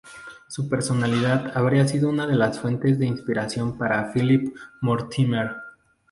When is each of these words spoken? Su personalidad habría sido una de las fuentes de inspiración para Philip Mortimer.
Su 0.47 0.67
personalidad 0.67 1.51
habría 1.55 1.87
sido 1.87 2.09
una 2.09 2.25
de 2.25 2.35
las 2.35 2.59
fuentes 2.59 2.97
de 2.97 3.05
inspiración 3.05 3.77
para 3.77 4.11
Philip 4.11 4.51
Mortimer. 4.81 5.55